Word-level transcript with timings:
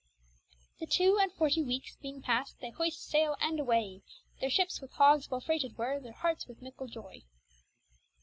The 0.79 0.87
two 0.87 1.19
and 1.21 1.31
forty 1.31 1.61
weekes 1.61 1.95
being 1.95 2.23
past, 2.23 2.55
they 2.59 2.71
hoyst 2.71 3.05
sayle 3.07 3.37
and 3.39 3.59
away; 3.59 4.01
Their 4.39 4.49
ships 4.49 4.81
with 4.81 4.93
hogges 4.93 5.29
well 5.29 5.41
freighted 5.41 5.77
were, 5.77 5.99
their 5.99 6.11
harts 6.11 6.47
with 6.47 6.59
mickle 6.59 6.87
joy. 6.87 7.21